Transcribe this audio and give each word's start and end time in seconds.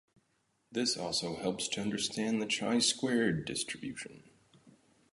This 0.71 0.97
also 0.97 1.35
helps 1.35 1.67
to 1.67 1.79
understand 1.79 2.41
the 2.41 2.47
chi-squared 2.47 3.45
distribution. 3.45 4.23